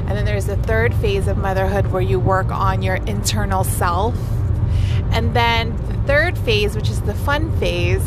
And 0.07 0.11
then 0.11 0.27
there's 0.27 0.45
the 0.45 0.57
third 0.59 0.95
phase 0.97 1.27
of 1.27 1.39
motherhood, 1.39 1.87
where 1.87 2.03
you 2.03 2.21
work 2.21 2.51
on 2.51 2.83
your 2.83 2.97
internal 2.97 3.65
self. 3.65 4.15
And 5.11 5.35
then 5.35 5.75
the 5.87 5.94
third 6.07 6.37
phase, 6.39 6.77
which 6.77 6.89
is 6.89 7.01
the 7.03 7.15
fun 7.15 7.57
phase, 7.59 8.05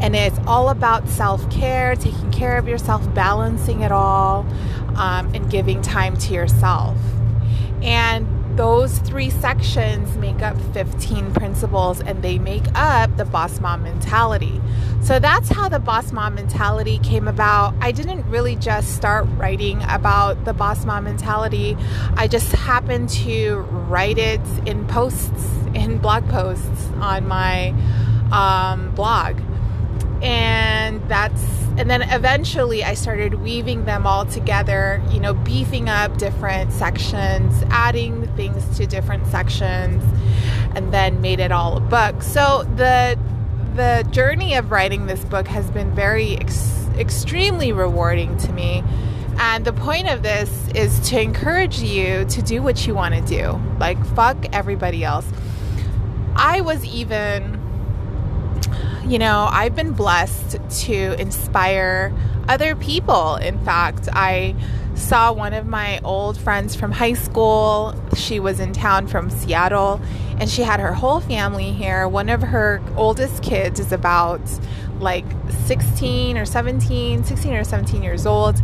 and 0.00 0.14
it's 0.16 0.38
all 0.46 0.68
about 0.70 1.08
self 1.08 1.48
care, 1.50 1.94
taking 1.96 2.30
care 2.30 2.58
of 2.58 2.68
yourself, 2.68 3.02
balancing 3.14 3.82
it 3.82 3.92
all, 3.92 4.46
um, 4.96 5.32
and 5.34 5.50
giving 5.50 5.82
time 5.82 6.16
to 6.16 6.34
yourself. 6.34 6.96
And 7.82 8.26
those 8.56 8.98
three 9.00 9.30
sections 9.30 10.16
make 10.16 10.40
up 10.40 10.56
15 10.72 11.32
principles 11.34 12.00
and 12.00 12.22
they 12.22 12.38
make 12.38 12.64
up 12.74 13.16
the 13.16 13.24
boss 13.24 13.60
mom 13.60 13.82
mentality. 13.82 14.60
So 15.02 15.18
that's 15.18 15.48
how 15.48 15.68
the 15.68 15.80
boss 15.80 16.12
mom 16.12 16.36
mentality 16.36 16.98
came 16.98 17.26
about. 17.26 17.74
I 17.80 17.90
didn't 17.92 18.24
really 18.30 18.56
just 18.56 18.94
start 18.94 19.26
writing 19.36 19.82
about 19.88 20.44
the 20.44 20.54
boss 20.54 20.84
mom 20.84 21.04
mentality, 21.04 21.76
I 22.16 22.28
just 22.28 22.52
happened 22.52 23.08
to 23.10 23.56
write 23.88 24.18
it 24.18 24.40
in 24.66 24.86
posts, 24.86 25.44
in 25.74 25.98
blog 25.98 26.28
posts 26.28 26.88
on 27.00 27.26
my 27.26 27.74
um, 28.30 28.94
blog. 28.94 29.40
And 30.24 31.06
that's 31.08 31.42
and 31.76 31.90
then 31.90 32.02
eventually 32.02 32.84
I 32.84 32.94
started 32.94 33.34
weaving 33.34 33.84
them 33.84 34.06
all 34.06 34.24
together, 34.24 35.02
you 35.10 35.18
know, 35.18 35.34
beefing 35.34 35.88
up 35.88 36.16
different 36.18 36.72
sections, 36.72 37.64
adding 37.68 38.28
things 38.36 38.76
to 38.78 38.86
different 38.86 39.26
sections, 39.26 40.04
and 40.76 40.94
then 40.94 41.20
made 41.20 41.40
it 41.40 41.50
all 41.50 41.76
a 41.76 41.80
book. 41.80 42.22
So 42.22 42.62
the 42.76 43.18
the 43.74 44.06
journey 44.12 44.54
of 44.54 44.70
writing 44.70 45.06
this 45.06 45.24
book 45.24 45.48
has 45.48 45.68
been 45.72 45.92
very 45.96 46.36
ex- 46.36 46.86
extremely 46.96 47.72
rewarding 47.72 48.36
to 48.38 48.52
me. 48.52 48.84
And 49.36 49.64
the 49.64 49.72
point 49.72 50.08
of 50.08 50.22
this 50.22 50.68
is 50.76 51.00
to 51.10 51.20
encourage 51.20 51.80
you 51.80 52.24
to 52.26 52.40
do 52.40 52.62
what 52.62 52.86
you 52.86 52.94
want 52.94 53.14
to 53.14 53.20
do. 53.20 53.60
Like 53.80 54.04
fuck 54.14 54.36
everybody 54.52 55.02
else. 55.02 55.26
I 56.36 56.60
was 56.60 56.84
even 56.84 57.60
you 59.06 59.18
know, 59.18 59.48
I've 59.50 59.74
been 59.74 59.92
blessed 59.92 60.58
to 60.84 61.20
inspire 61.20 62.12
other 62.48 62.74
people. 62.74 63.36
In 63.36 63.62
fact, 63.64 64.08
I 64.12 64.54
saw 64.94 65.32
one 65.32 65.52
of 65.52 65.66
my 65.66 66.00
old 66.04 66.38
friends 66.38 66.74
from 66.74 66.92
high 66.92 67.12
school. 67.14 67.94
She 68.16 68.40
was 68.40 68.60
in 68.60 68.72
town 68.72 69.06
from 69.08 69.28
Seattle 69.28 70.00
and 70.38 70.48
she 70.48 70.62
had 70.62 70.80
her 70.80 70.92
whole 70.92 71.20
family 71.20 71.72
here. 71.72 72.08
One 72.08 72.28
of 72.28 72.42
her 72.42 72.82
oldest 72.96 73.42
kids 73.42 73.80
is 73.80 73.92
about 73.92 74.40
like 75.00 75.26
16 75.66 76.38
or 76.38 76.46
17, 76.46 77.24
16 77.24 77.52
or 77.52 77.64
17 77.64 78.02
years 78.02 78.26
old. 78.26 78.60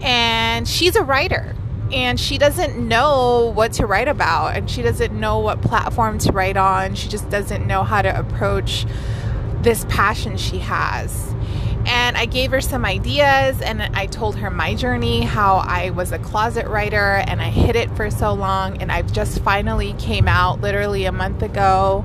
And 0.00 0.68
she's 0.68 0.96
a 0.96 1.02
writer 1.02 1.56
and 1.92 2.20
she 2.20 2.38
doesn't 2.38 2.76
know 2.76 3.52
what 3.54 3.72
to 3.74 3.86
write 3.86 4.08
about 4.08 4.56
and 4.56 4.70
she 4.70 4.82
doesn't 4.82 5.18
know 5.18 5.40
what 5.40 5.60
platform 5.62 6.18
to 6.18 6.32
write 6.32 6.56
on. 6.56 6.94
She 6.94 7.08
just 7.08 7.28
doesn't 7.30 7.66
know 7.66 7.82
how 7.82 8.02
to 8.02 8.18
approach 8.18 8.86
this 9.62 9.84
passion 9.88 10.36
she 10.36 10.58
has. 10.58 11.34
And 11.86 12.16
I 12.16 12.26
gave 12.26 12.50
her 12.50 12.60
some 12.60 12.84
ideas 12.84 13.60
and 13.62 13.82
I 13.82 14.06
told 14.06 14.36
her 14.36 14.50
my 14.50 14.74
journey, 14.74 15.22
how 15.22 15.56
I 15.56 15.90
was 15.90 16.12
a 16.12 16.18
closet 16.18 16.66
writer 16.66 17.22
and 17.26 17.40
I 17.40 17.48
hid 17.48 17.74
it 17.74 17.90
for 17.96 18.10
so 18.10 18.32
long 18.32 18.80
and 18.82 18.92
I've 18.92 19.12
just 19.12 19.40
finally 19.40 19.94
came 19.94 20.28
out 20.28 20.60
literally 20.60 21.06
a 21.06 21.12
month 21.12 21.42
ago 21.42 22.04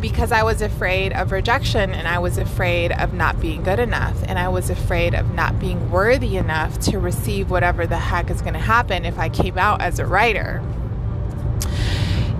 because 0.00 0.32
I 0.32 0.42
was 0.42 0.60
afraid 0.60 1.12
of 1.12 1.32
rejection 1.32 1.92
and 1.94 2.06
I 2.08 2.18
was 2.18 2.38
afraid 2.38 2.92
of 2.92 3.14
not 3.14 3.40
being 3.40 3.62
good 3.62 3.78
enough 3.78 4.22
and 4.26 4.38
I 4.38 4.48
was 4.48 4.68
afraid 4.68 5.14
of 5.14 5.32
not 5.34 5.58
being 5.58 5.90
worthy 5.90 6.36
enough 6.36 6.78
to 6.80 6.98
receive 6.98 7.50
whatever 7.50 7.86
the 7.86 7.96
heck 7.96 8.30
is 8.30 8.40
going 8.40 8.54
to 8.54 8.60
happen 8.60 9.04
if 9.04 9.18
I 9.18 9.28
came 9.28 9.58
out 9.58 9.80
as 9.80 9.98
a 9.98 10.06
writer. 10.06 10.62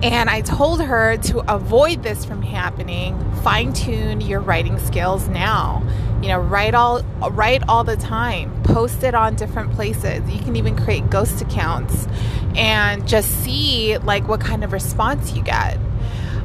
And 0.05 0.29
I 0.29 0.41
told 0.41 0.83
her 0.83 1.17
to 1.17 1.39
avoid 1.51 2.03
this 2.03 2.25
from 2.25 2.43
happening, 2.43 3.19
fine 3.41 3.73
tune 3.73 4.21
your 4.21 4.39
writing 4.39 4.77
skills 4.77 5.27
now. 5.27 5.81
You 6.21 6.27
know, 6.27 6.39
write 6.39 6.75
all 6.75 7.01
write 7.31 7.63
all 7.67 7.83
the 7.83 7.97
time. 7.97 8.61
Post 8.61 9.03
it 9.03 9.15
on 9.15 9.35
different 9.35 9.71
places. 9.73 10.29
You 10.29 10.39
can 10.43 10.55
even 10.57 10.75
create 10.75 11.09
ghost 11.09 11.41
accounts 11.41 12.07
and 12.55 13.07
just 13.07 13.31
see 13.43 13.97
like 13.97 14.27
what 14.27 14.41
kind 14.41 14.63
of 14.63 14.73
response 14.73 15.33
you 15.33 15.41
get. 15.41 15.77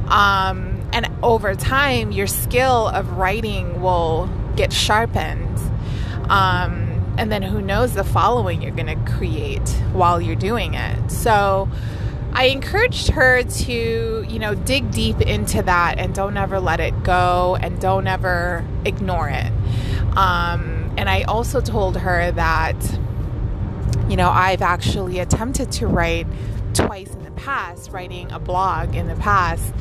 Um, 0.07 0.81
And 0.93 1.07
over 1.23 1.55
time, 1.55 2.11
your 2.11 2.27
skill 2.27 2.87
of 2.87 3.11
writing 3.17 3.81
will 3.81 4.27
get 4.55 4.73
sharpened. 4.73 5.57
Um, 6.29 7.13
and 7.17 7.31
then 7.31 7.41
who 7.43 7.61
knows 7.61 7.93
the 7.93 8.03
following 8.03 8.61
you're 8.61 8.71
going 8.75 8.87
to 8.87 9.11
create 9.13 9.69
while 9.93 10.19
you're 10.19 10.35
doing 10.35 10.73
it. 10.73 11.11
So 11.11 11.69
I 12.33 12.45
encouraged 12.45 13.09
her 13.09 13.43
to, 13.43 14.25
you 14.27 14.39
know, 14.39 14.55
dig 14.55 14.91
deep 14.91 15.21
into 15.21 15.61
that 15.63 15.97
and 15.97 16.15
don't 16.15 16.37
ever 16.37 16.59
let 16.59 16.79
it 16.79 17.03
go 17.03 17.57
and 17.59 17.79
don't 17.79 18.07
ever 18.07 18.65
ignore 18.85 19.29
it. 19.29 19.51
Um, 20.15 20.93
and 20.97 21.09
I 21.09 21.23
also 21.23 21.61
told 21.61 21.97
her 21.97 22.31
that, 22.31 22.75
you 24.09 24.15
know, 24.15 24.29
I've 24.29 24.61
actually 24.61 25.19
attempted 25.19 25.71
to 25.73 25.87
write 25.87 26.27
twice 26.73 27.13
in 27.13 27.23
the 27.23 27.31
past, 27.31 27.91
writing 27.91 28.31
a 28.31 28.39
blog 28.39 28.95
in 28.95 29.07
the 29.07 29.15
past, 29.15 29.73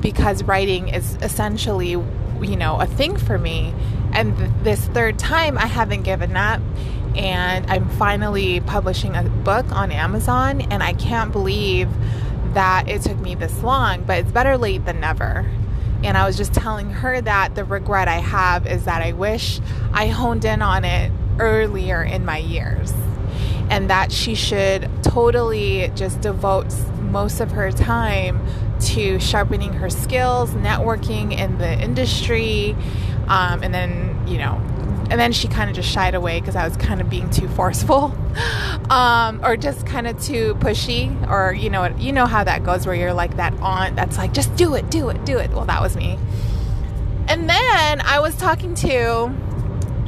because 0.00 0.42
writing 0.42 0.88
is 0.88 1.16
essentially, 1.22 1.90
you 1.90 2.56
know, 2.56 2.80
a 2.80 2.86
thing 2.86 3.16
for 3.16 3.38
me. 3.38 3.74
And 4.12 4.36
th- 4.36 4.50
this 4.62 4.86
third 4.88 5.18
time, 5.18 5.58
I 5.58 5.66
haven't 5.66 6.02
given 6.02 6.36
up 6.36 6.60
and 7.16 7.70
I'm 7.70 7.88
finally 7.90 8.60
publishing 8.60 9.14
a 9.16 9.22
book 9.22 9.70
on 9.72 9.90
Amazon, 9.90 10.60
and 10.62 10.82
I 10.82 10.92
can't 10.94 11.32
believe 11.32 11.88
that 12.54 12.88
it 12.88 13.02
took 13.02 13.18
me 13.18 13.34
this 13.34 13.62
long, 13.62 14.04
but 14.04 14.18
it's 14.18 14.32
better 14.32 14.56
late 14.56 14.84
than 14.84 15.00
never. 15.00 15.50
And 16.02 16.18
I 16.18 16.26
was 16.26 16.36
just 16.36 16.52
telling 16.52 16.90
her 16.90 17.20
that 17.20 17.54
the 17.54 17.64
regret 17.64 18.08
I 18.08 18.18
have 18.18 18.66
is 18.66 18.84
that 18.84 19.02
I 19.02 19.12
wish 19.12 19.60
I 19.92 20.08
honed 20.08 20.44
in 20.44 20.60
on 20.60 20.84
it 20.84 21.10
earlier 21.38 22.02
in 22.02 22.24
my 22.24 22.38
years, 22.38 22.92
and 23.70 23.88
that 23.90 24.12
she 24.12 24.34
should 24.34 24.90
totally 25.02 25.90
just 25.94 26.20
devote 26.20 26.66
most 27.00 27.40
of 27.40 27.52
her 27.52 27.72
time 27.72 28.44
to 28.80 29.18
sharpening 29.18 29.72
her 29.72 29.88
skills, 29.88 30.50
networking 30.50 31.36
in 31.36 31.58
the 31.58 31.80
industry, 31.80 32.76
um, 33.28 33.62
and 33.62 33.72
then, 33.72 34.26
you 34.28 34.36
know, 34.36 34.60
and 35.10 35.20
then 35.20 35.32
she 35.32 35.48
kind 35.48 35.68
of 35.68 35.76
just 35.76 35.88
shied 35.88 36.14
away 36.14 36.40
because 36.40 36.56
I 36.56 36.66
was 36.66 36.76
kind 36.76 37.00
of 37.00 37.10
being 37.10 37.28
too 37.30 37.48
forceful, 37.48 38.14
um, 38.90 39.44
or 39.44 39.56
just 39.56 39.86
kind 39.86 40.06
of 40.06 40.20
too 40.22 40.54
pushy, 40.56 41.30
or 41.30 41.52
you 41.52 41.70
know, 41.70 41.86
you 41.98 42.12
know 42.12 42.26
how 42.26 42.44
that 42.44 42.64
goes, 42.64 42.86
where 42.86 42.94
you're 42.94 43.14
like 43.14 43.36
that 43.36 43.54
aunt 43.60 43.96
that's 43.96 44.16
like, 44.18 44.32
just 44.32 44.54
do 44.56 44.74
it, 44.74 44.90
do 44.90 45.08
it, 45.08 45.24
do 45.24 45.38
it. 45.38 45.50
Well, 45.50 45.66
that 45.66 45.80
was 45.80 45.96
me. 45.96 46.18
And 47.28 47.48
then 47.48 48.00
I 48.02 48.20
was 48.20 48.36
talking 48.36 48.74
to 48.76 49.28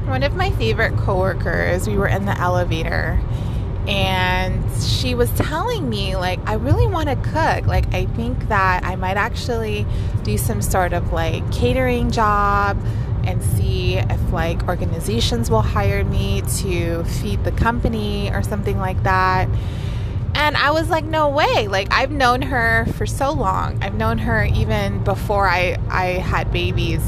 one 0.07 0.23
of 0.23 0.35
my 0.35 0.51
favorite 0.53 0.97
coworkers. 0.99 1.89
We 1.89 1.97
were 1.97 2.09
in 2.09 2.27
the 2.27 2.39
elevator, 2.39 3.21
and 3.87 4.63
she 4.83 5.15
was 5.15 5.31
telling 5.33 5.89
me 5.89 6.17
like 6.17 6.41
I 6.47 6.55
really 6.55 6.87
want 6.87 7.09
to 7.09 7.17
cook. 7.17 7.67
Like 7.67 7.93
I 7.95 8.07
think 8.07 8.49
that 8.49 8.85
I 8.85 8.97
might 8.97 9.17
actually 9.17 9.87
do 10.23 10.37
some 10.37 10.61
sort 10.63 10.93
of 10.93 11.13
like 11.13 11.51
catering 11.53 12.11
job 12.11 12.79
and 13.27 13.43
see 13.43 13.97
if 13.97 14.33
like 14.33 14.67
organizations 14.69 15.51
will 15.51 15.63
hire 15.63 16.05
me 16.05 16.43
to 16.59 17.05
feed 17.05 17.45
the 17.45 17.53
company 17.53 18.31
or 18.33 18.43
something 18.43 18.79
like 18.79 19.03
that. 19.03 19.49
And 20.35 20.57
I 20.57 20.71
was 20.71 20.91
like, 20.91 21.05
no 21.05 21.29
way. 21.29 21.67
Like 21.67 21.89
I've 21.91 22.11
known 22.11 22.43
her 22.43 22.87
for 22.95 23.07
so 23.07 23.33
long. 23.33 23.83
I've 23.83 23.95
known 23.95 24.19
her 24.19 24.45
even 24.45 25.03
before 25.03 25.49
I, 25.49 25.79
I 25.89 26.05
had 26.05 26.53
babies. 26.53 27.01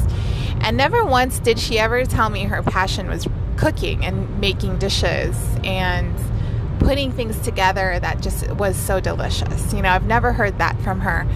And 0.61 0.77
never 0.77 1.05
once 1.05 1.39
did 1.39 1.59
she 1.59 1.79
ever 1.79 2.05
tell 2.05 2.31
me 2.31 2.45
her 2.45 2.63
passion 2.63 3.07
was 3.09 3.29
cooking 3.57 4.05
and 4.05 4.41
making 4.41 4.79
dishes 4.79 5.37
and 5.63 6.17
putting 6.79 7.13
things 7.13 7.39
together 7.41 7.99
that 8.01 8.23
just 8.23 8.51
was 8.53 8.77
so 8.77 9.01
delicious. 9.01 9.73
You 9.73 9.83
know, 9.83 9.91
I've 9.91 10.07
never 10.07 10.33
heard 10.33 10.59
that 10.59 10.81
from 10.81 11.01
her. 11.01 11.27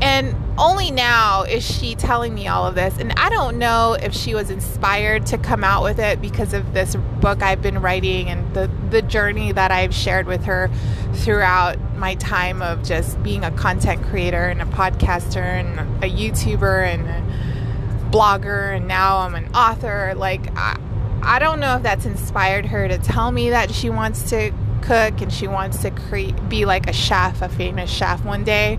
And 0.00 0.36
only 0.58 0.90
now 0.90 1.42
is 1.42 1.64
she 1.64 1.94
telling 1.94 2.34
me 2.34 2.48
all 2.48 2.66
of 2.66 2.74
this. 2.74 2.98
And 2.98 3.12
I 3.16 3.30
don't 3.30 3.58
know 3.58 3.96
if 4.00 4.12
she 4.12 4.34
was 4.34 4.50
inspired 4.50 5.26
to 5.26 5.38
come 5.38 5.64
out 5.64 5.82
with 5.82 5.98
it 5.98 6.20
because 6.20 6.52
of 6.52 6.74
this 6.74 6.96
book 7.20 7.42
I've 7.42 7.62
been 7.62 7.80
writing 7.80 8.28
and 8.28 8.54
the, 8.54 8.70
the 8.90 9.02
journey 9.02 9.52
that 9.52 9.70
I've 9.70 9.94
shared 9.94 10.26
with 10.26 10.44
her 10.44 10.70
throughout 11.14 11.78
my 11.96 12.14
time 12.16 12.62
of 12.62 12.84
just 12.84 13.20
being 13.22 13.44
a 13.44 13.50
content 13.52 14.02
creator 14.04 14.44
and 14.44 14.60
a 14.60 14.66
podcaster 14.66 15.36
and 15.36 15.78
a 16.04 16.08
YouTuber 16.08 16.86
and 16.86 17.08
a 17.08 18.10
blogger. 18.10 18.76
And 18.76 18.86
now 18.86 19.18
I'm 19.18 19.34
an 19.34 19.54
author. 19.54 20.14
Like, 20.16 20.56
I, 20.56 20.78
I 21.22 21.38
don't 21.38 21.60
know 21.60 21.76
if 21.76 21.82
that's 21.82 22.04
inspired 22.04 22.66
her 22.66 22.88
to 22.88 22.98
tell 22.98 23.30
me 23.30 23.50
that 23.50 23.72
she 23.72 23.90
wants 23.90 24.30
to 24.30 24.52
cook 24.82 25.20
and 25.20 25.32
she 25.32 25.48
wants 25.48 25.82
to 25.82 25.90
create, 25.90 26.48
be 26.48 26.64
like 26.64 26.88
a 26.88 26.92
chef, 26.92 27.42
a 27.42 27.48
famous 27.48 27.90
chef 27.90 28.24
one 28.24 28.44
day 28.44 28.78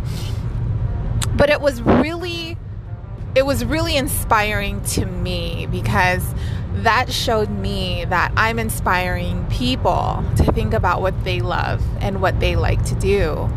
but 1.39 1.49
it 1.49 1.61
was 1.61 1.81
really 1.81 2.57
it 3.33 3.45
was 3.45 3.63
really 3.63 3.95
inspiring 3.95 4.81
to 4.81 5.05
me 5.05 5.67
because 5.71 6.35
that 6.83 7.11
showed 7.11 7.49
me 7.49 8.05
that 8.05 8.33
I'm 8.35 8.59
inspiring 8.59 9.45
people 9.47 10.23
to 10.35 10.51
think 10.51 10.73
about 10.73 11.01
what 11.01 11.23
they 11.23 11.39
love 11.39 11.81
and 12.01 12.21
what 12.21 12.39
they 12.39 12.55
like 12.55 12.83
to 12.85 12.95
do. 12.95 13.49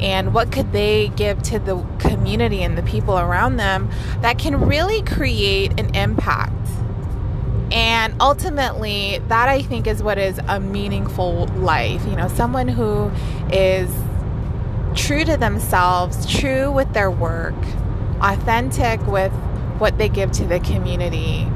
And 0.00 0.32
what 0.32 0.50
could 0.50 0.72
they 0.72 1.08
give 1.08 1.42
to 1.44 1.58
the 1.58 1.84
community 1.98 2.62
and 2.62 2.76
the 2.76 2.82
people 2.82 3.18
around 3.18 3.58
them 3.58 3.90
that 4.22 4.38
can 4.38 4.58
really 4.66 5.02
create 5.02 5.78
an 5.78 5.94
impact. 5.94 6.54
And 7.70 8.14
ultimately 8.20 9.20
that 9.28 9.48
i 9.48 9.62
think 9.62 9.86
is 9.86 10.02
what 10.02 10.18
is 10.18 10.40
a 10.48 10.58
meaningful 10.58 11.46
life. 11.56 12.04
You 12.06 12.16
know 12.16 12.28
someone 12.28 12.66
who 12.66 13.12
is 13.52 13.88
true 14.94 15.24
to 15.24 15.36
themselves, 15.36 16.26
true 16.26 16.70
with 16.70 16.92
their 16.92 17.10
work, 17.10 17.54
authentic 18.20 19.04
with 19.06 19.32
what 19.78 19.98
they 19.98 20.08
give 20.08 20.30
to 20.32 20.44
the 20.44 20.60
community, 20.60 21.48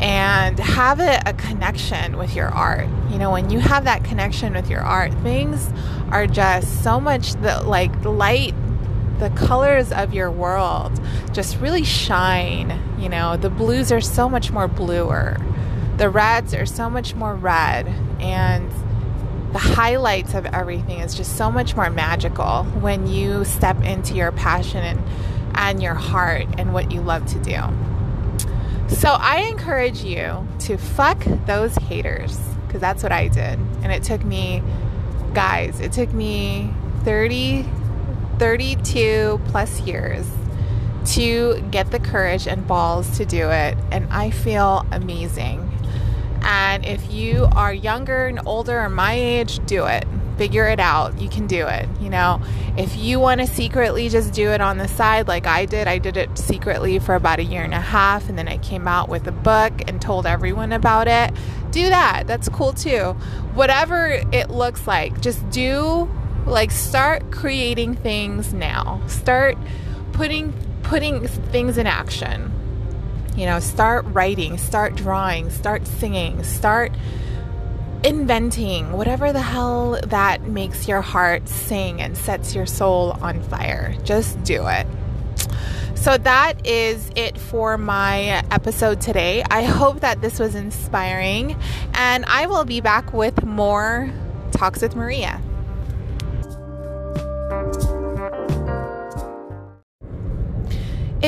and 0.00 0.58
have 0.58 1.00
a, 1.00 1.20
a 1.26 1.34
connection 1.34 2.16
with 2.16 2.34
your 2.34 2.48
art. 2.48 2.88
You 3.10 3.18
know, 3.18 3.30
when 3.30 3.50
you 3.50 3.58
have 3.58 3.84
that 3.84 4.04
connection 4.04 4.54
with 4.54 4.70
your 4.70 4.80
art, 4.80 5.12
things 5.22 5.70
are 6.10 6.26
just 6.26 6.82
so 6.82 7.00
much 7.00 7.34
the 7.34 7.62
like 7.62 8.04
light 8.04 8.54
the 9.18 9.30
colors 9.30 9.92
of 9.92 10.14
your 10.14 10.30
world 10.30 10.98
just 11.32 11.58
really 11.58 11.84
shine. 11.84 12.80
You 12.98 13.08
know, 13.08 13.36
the 13.36 13.50
blues 13.50 13.92
are 13.92 14.00
so 14.00 14.28
much 14.28 14.50
more 14.50 14.66
bluer, 14.66 15.36
the 15.98 16.08
reds 16.08 16.54
are 16.54 16.66
so 16.66 16.88
much 16.88 17.14
more 17.14 17.34
red, 17.34 17.86
and 18.18 18.70
the 19.52 19.58
highlights 19.58 20.34
of 20.34 20.46
everything 20.46 21.00
is 21.00 21.14
just 21.14 21.36
so 21.36 21.50
much 21.50 21.74
more 21.74 21.90
magical 21.90 22.64
when 22.80 23.06
you 23.06 23.44
step 23.44 23.82
into 23.82 24.14
your 24.14 24.32
passion 24.32 24.78
and, 24.78 25.02
and 25.54 25.82
your 25.82 25.94
heart 25.94 26.46
and 26.58 26.72
what 26.72 26.92
you 26.92 27.00
love 27.00 27.26
to 27.26 27.38
do. 27.40 27.58
So 28.96 29.10
I 29.10 29.42
encourage 29.50 30.02
you 30.02 30.46
to 30.60 30.76
fuck 30.76 31.24
those 31.46 31.74
haters 31.76 32.38
because 32.66 32.80
that's 32.80 33.02
what 33.02 33.12
I 33.12 33.28
did. 33.28 33.58
And 33.82 33.90
it 33.90 34.02
took 34.02 34.22
me, 34.24 34.62
guys, 35.34 35.80
it 35.80 35.92
took 35.92 36.12
me 36.12 36.72
30, 37.04 37.64
32 38.38 39.40
plus 39.46 39.80
years 39.80 40.26
to 41.06 41.60
get 41.70 41.90
the 41.90 41.98
courage 41.98 42.46
and 42.46 42.66
balls 42.66 43.16
to 43.18 43.24
do 43.24 43.50
it. 43.50 43.76
And 43.90 44.06
I 44.12 44.30
feel 44.30 44.86
amazing. 44.92 45.66
And 46.50 46.84
if 46.84 47.12
you 47.12 47.46
are 47.54 47.72
younger 47.72 48.26
and 48.26 48.40
older 48.44 48.80
or 48.80 48.88
my 48.90 49.14
age, 49.14 49.64
do 49.66 49.86
it. 49.86 50.04
Figure 50.36 50.66
it 50.66 50.80
out. 50.80 51.20
You 51.20 51.28
can 51.28 51.46
do 51.46 51.64
it. 51.68 51.88
You 52.00 52.10
know, 52.10 52.42
if 52.76 52.96
you 52.96 53.20
want 53.20 53.40
to 53.40 53.46
secretly 53.46 54.08
just 54.08 54.32
do 54.32 54.48
it 54.48 54.60
on 54.60 54.76
the 54.76 54.88
side, 54.88 55.28
like 55.28 55.46
I 55.46 55.64
did, 55.64 55.86
I 55.86 55.98
did 55.98 56.16
it 56.16 56.36
secretly 56.36 56.98
for 56.98 57.14
about 57.14 57.38
a 57.38 57.44
year 57.44 57.62
and 57.62 57.72
a 57.72 57.80
half, 57.80 58.28
and 58.28 58.36
then 58.36 58.48
I 58.48 58.58
came 58.58 58.88
out 58.88 59.08
with 59.08 59.28
a 59.28 59.32
book 59.32 59.72
and 59.86 60.02
told 60.02 60.26
everyone 60.26 60.72
about 60.72 61.06
it. 61.06 61.32
Do 61.70 61.88
that. 61.88 62.24
That's 62.26 62.48
cool 62.48 62.72
too. 62.72 63.12
Whatever 63.54 64.20
it 64.32 64.50
looks 64.50 64.88
like, 64.88 65.20
just 65.20 65.48
do 65.50 66.10
like 66.46 66.72
start 66.72 67.30
creating 67.30 67.94
things 67.94 68.52
now. 68.52 69.00
Start 69.06 69.56
putting 70.10 70.52
putting 70.82 71.28
things 71.28 71.78
in 71.78 71.86
action 71.86 72.49
you 73.36 73.46
know, 73.46 73.60
start 73.60 74.04
writing, 74.08 74.58
start 74.58 74.94
drawing, 74.94 75.50
start 75.50 75.86
singing, 75.86 76.42
start 76.42 76.92
inventing, 78.02 78.92
whatever 78.92 79.32
the 79.32 79.42
hell 79.42 79.98
that 80.06 80.42
makes 80.42 80.88
your 80.88 81.00
heart 81.00 81.48
sing 81.48 82.00
and 82.00 82.16
sets 82.16 82.54
your 82.54 82.66
soul 82.66 83.18
on 83.20 83.42
fire. 83.42 83.94
Just 84.04 84.42
do 84.42 84.66
it. 84.66 84.86
So 85.94 86.16
that 86.16 86.66
is 86.66 87.10
it 87.14 87.36
for 87.36 87.76
my 87.76 88.42
episode 88.50 89.02
today. 89.02 89.44
I 89.50 89.64
hope 89.64 90.00
that 90.00 90.22
this 90.22 90.38
was 90.38 90.54
inspiring, 90.54 91.56
and 91.92 92.24
I 92.24 92.46
will 92.46 92.64
be 92.64 92.80
back 92.80 93.12
with 93.12 93.44
more 93.44 94.10
Talks 94.52 94.80
with 94.80 94.96
Maria. 94.96 95.42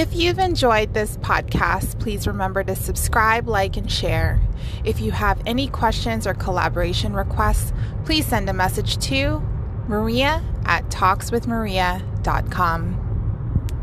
If 0.02 0.14
you've 0.16 0.40
enjoyed 0.40 0.94
this 0.94 1.16
podcast, 1.18 2.00
please 2.00 2.26
remember 2.26 2.64
to 2.64 2.74
subscribe, 2.74 3.46
like, 3.46 3.76
and 3.76 3.88
share. 3.88 4.40
If 4.84 5.00
you 5.00 5.12
have 5.12 5.40
any 5.46 5.68
questions 5.68 6.26
or 6.26 6.34
collaboration 6.34 7.14
requests, 7.14 7.72
please 8.04 8.26
send 8.26 8.50
a 8.50 8.52
message 8.52 8.98
to 9.06 9.40
maria 9.86 10.42
at 10.64 10.88
talkswithmaria.com. 10.88 13.01